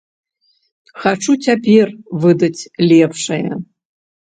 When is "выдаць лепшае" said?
2.27-3.45